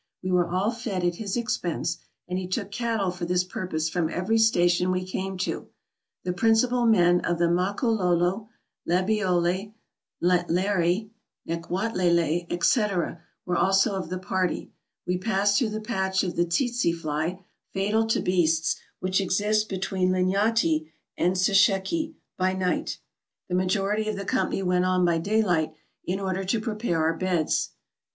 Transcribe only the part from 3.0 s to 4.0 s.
for this pur pose